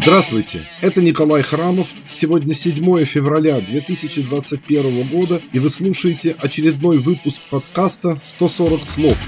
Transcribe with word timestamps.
Здравствуйте, 0.00 0.60
это 0.80 1.02
Николай 1.02 1.42
Храмов. 1.42 1.88
Сегодня 2.08 2.54
7 2.54 3.04
февраля 3.04 3.60
2021 3.60 5.08
года, 5.08 5.42
и 5.52 5.58
вы 5.58 5.70
слушаете 5.70 6.36
очередной 6.38 6.98
выпуск 6.98 7.40
подкаста 7.50 8.16
«140 8.40 8.84
слов». 8.84 9.18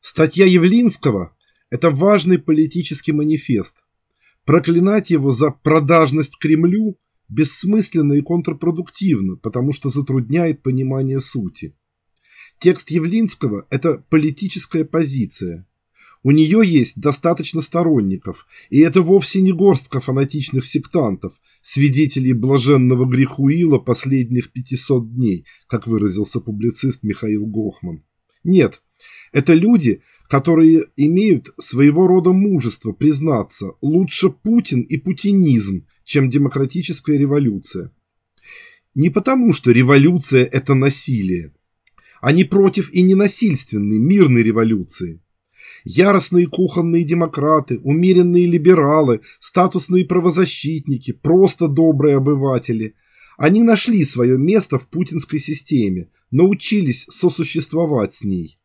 Статья 0.00 0.46
Явлинского– 0.46 1.36
это 1.70 1.90
важный 1.90 2.38
политический 2.38 3.10
манифест. 3.10 3.82
Проклинать 4.44 5.10
его 5.10 5.32
за 5.32 5.50
продажность 5.50 6.38
Кремлю 6.38 6.96
бессмысленно 7.28 8.12
и 8.12 8.20
контрпродуктивно, 8.20 9.36
потому 9.36 9.72
что 9.72 9.88
затрудняет 9.88 10.62
понимание 10.62 11.18
сути. 11.18 11.74
Текст 12.60 12.92
Явлинского– 12.92 13.66
это 13.70 14.04
политическая 14.08 14.84
позиция– 14.84 15.66
у 16.24 16.30
нее 16.30 16.62
есть 16.64 16.98
достаточно 16.98 17.60
сторонников, 17.60 18.46
и 18.70 18.80
это 18.80 19.02
вовсе 19.02 19.42
не 19.42 19.52
горстка 19.52 20.00
фанатичных 20.00 20.64
сектантов, 20.64 21.34
свидетелей 21.60 22.32
блаженного 22.32 23.04
грехуила 23.04 23.78
последних 23.78 24.50
500 24.50 25.14
дней, 25.14 25.44
как 25.68 25.86
выразился 25.86 26.40
публицист 26.40 27.02
Михаил 27.02 27.44
Гохман. 27.46 28.02
Нет, 28.42 28.80
это 29.32 29.52
люди, 29.52 30.00
которые 30.26 30.86
имеют 30.96 31.52
своего 31.60 32.06
рода 32.06 32.32
мужество 32.32 32.92
признаться, 32.92 33.72
лучше 33.82 34.30
Путин 34.30 34.80
и 34.80 34.96
путинизм, 34.96 35.86
чем 36.04 36.30
демократическая 36.30 37.18
революция. 37.18 37.92
Не 38.94 39.10
потому, 39.10 39.52
что 39.52 39.72
революция– 39.72 40.44
это 40.52 40.72
насилие. 40.74 41.52
Они 42.22 42.44
против 42.44 42.90
и 42.94 43.02
ненасильственной, 43.02 43.98
мирной 43.98 44.42
революции. 44.42 45.20
Яростные 45.84 46.46
кухонные 46.46 47.04
демократы, 47.04 47.78
умеренные 47.78 48.46
либералы, 48.46 49.20
статусные 49.38 50.06
правозащитники, 50.06 51.12
просто 51.12 51.68
добрые 51.68 52.16
обыватели. 52.16 52.94
Они 53.36 53.62
нашли 53.62 54.02
свое 54.04 54.38
место 54.38 54.78
в 54.78 54.88
путинской 54.88 55.38
системе, 55.38 56.08
научились 56.30 57.04
сосуществовать 57.10 58.14
с 58.14 58.24
ней. 58.24 58.58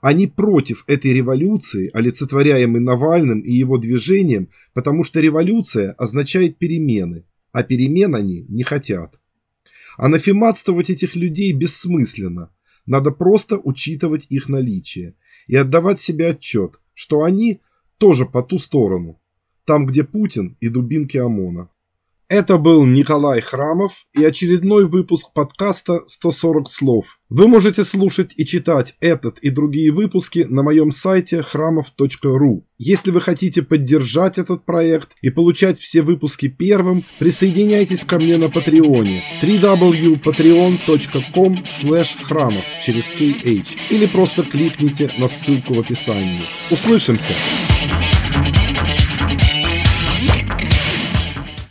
Они 0.00 0.26
против 0.26 0.82
этой 0.88 1.12
революции, 1.12 1.90
олицетворяемой 1.94 2.80
Навальным 2.80 3.38
и 3.40 3.52
его 3.52 3.78
движением, 3.78 4.48
потому 4.72 5.04
что 5.04 5.20
революция 5.20 5.92
означает 5.92 6.58
перемены, 6.58 7.24
а 7.52 7.62
перемен 7.62 8.16
они 8.16 8.46
не 8.48 8.64
хотят. 8.64 9.20
Анафематствовать 9.96 10.90
этих 10.90 11.14
людей 11.14 11.52
бессмысленно. 11.52 12.50
Надо 12.84 13.12
просто 13.12 13.60
учитывать 13.62 14.26
их 14.28 14.48
наличие 14.48 15.14
и 15.46 15.56
отдавать 15.56 16.00
себе 16.00 16.28
отчет, 16.30 16.80
что 16.94 17.22
они 17.22 17.60
тоже 17.98 18.26
по 18.26 18.42
ту 18.42 18.58
сторону, 18.58 19.20
там, 19.64 19.86
где 19.86 20.04
Путин 20.04 20.56
и 20.60 20.68
дубинки 20.68 21.16
ОМОНа. 21.16 21.70
Это 22.28 22.56
был 22.56 22.86
Николай 22.86 23.42
Храмов 23.42 24.06
и 24.14 24.24
очередной 24.24 24.88
выпуск 24.88 25.34
подкаста 25.34 26.04
«140 26.08 26.68
слов». 26.70 27.18
Вы 27.28 27.48
можете 27.48 27.84
слушать 27.84 28.32
и 28.36 28.46
читать 28.46 28.94
этот 29.00 29.38
и 29.40 29.50
другие 29.50 29.92
выпуски 29.92 30.46
на 30.48 30.62
моем 30.62 30.90
сайте 30.90 31.42
храмов.ру. 31.42 32.66
Если 32.78 33.10
вы 33.10 33.20
хотите 33.20 33.62
поддержать 33.62 34.38
этот 34.38 34.64
проект 34.64 35.10
и 35.20 35.28
получать 35.28 35.78
все 35.78 36.00
выпуски 36.00 36.48
первым, 36.48 37.04
присоединяйтесь 37.18 38.04
ко 38.04 38.18
мне 38.18 38.38
на 38.38 38.48
Патреоне 38.48 39.22
www.patreon.com 39.42 41.56
храмов 42.22 42.64
через 42.82 43.04
KH 43.10 43.66
или 43.90 44.06
просто 44.06 44.44
кликните 44.44 45.10
на 45.18 45.28
ссылку 45.28 45.74
в 45.74 45.80
описании. 45.80 46.40
Услышимся! 46.70 47.34